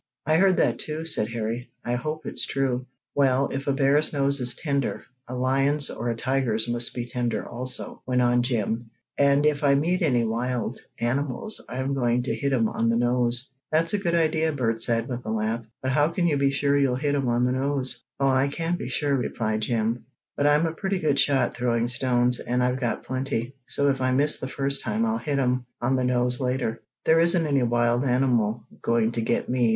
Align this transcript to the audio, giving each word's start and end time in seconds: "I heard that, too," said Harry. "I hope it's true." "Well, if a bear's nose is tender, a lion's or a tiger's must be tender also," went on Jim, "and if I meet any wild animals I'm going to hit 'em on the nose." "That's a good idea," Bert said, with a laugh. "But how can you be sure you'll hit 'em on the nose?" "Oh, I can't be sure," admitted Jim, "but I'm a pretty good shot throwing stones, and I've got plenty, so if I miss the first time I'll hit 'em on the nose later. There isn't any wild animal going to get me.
"I 0.25 0.37
heard 0.37 0.57
that, 0.57 0.79
too," 0.79 1.05
said 1.05 1.27
Harry. 1.27 1.69
"I 1.85 1.93
hope 1.93 2.25
it's 2.25 2.47
true." 2.47 2.87
"Well, 3.13 3.49
if 3.51 3.67
a 3.67 3.71
bear's 3.71 4.11
nose 4.11 4.41
is 4.41 4.55
tender, 4.55 5.03
a 5.27 5.35
lion's 5.35 5.91
or 5.91 6.09
a 6.09 6.15
tiger's 6.15 6.67
must 6.67 6.95
be 6.95 7.05
tender 7.05 7.47
also," 7.47 8.01
went 8.07 8.23
on 8.23 8.41
Jim, 8.41 8.89
"and 9.15 9.45
if 9.45 9.63
I 9.63 9.75
meet 9.75 10.01
any 10.01 10.23
wild 10.23 10.79
animals 10.99 11.63
I'm 11.69 11.93
going 11.93 12.23
to 12.23 12.33
hit 12.33 12.51
'em 12.51 12.67
on 12.67 12.89
the 12.89 12.95
nose." 12.95 13.51
"That's 13.71 13.93
a 13.93 13.99
good 13.99 14.15
idea," 14.15 14.51
Bert 14.51 14.81
said, 14.81 15.07
with 15.07 15.23
a 15.23 15.29
laugh. 15.29 15.63
"But 15.83 15.91
how 15.91 16.07
can 16.07 16.25
you 16.25 16.35
be 16.35 16.49
sure 16.49 16.75
you'll 16.75 16.95
hit 16.95 17.13
'em 17.13 17.27
on 17.27 17.45
the 17.45 17.51
nose?" 17.51 18.03
"Oh, 18.19 18.27
I 18.27 18.47
can't 18.47 18.79
be 18.79 18.89
sure," 18.89 19.21
admitted 19.21 19.61
Jim, 19.61 20.03
"but 20.35 20.47
I'm 20.47 20.65
a 20.65 20.71
pretty 20.71 20.97
good 20.97 21.19
shot 21.19 21.55
throwing 21.55 21.87
stones, 21.87 22.39
and 22.39 22.63
I've 22.63 22.79
got 22.79 23.03
plenty, 23.03 23.53
so 23.67 23.87
if 23.91 24.01
I 24.01 24.11
miss 24.13 24.39
the 24.39 24.47
first 24.47 24.83
time 24.83 25.05
I'll 25.05 25.19
hit 25.19 25.37
'em 25.37 25.67
on 25.79 25.95
the 25.95 26.03
nose 26.03 26.39
later. 26.39 26.81
There 27.05 27.19
isn't 27.19 27.45
any 27.45 27.61
wild 27.61 28.03
animal 28.03 28.63
going 28.81 29.11
to 29.11 29.21
get 29.21 29.47
me. 29.47 29.69